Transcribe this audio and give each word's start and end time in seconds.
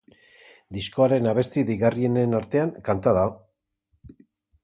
Diskoaren 0.77 1.27
abesti 1.31 1.65
deigarrienen 1.67 2.33
artean 2.39 2.71
kanta 2.89 3.13
dago. 3.19 4.19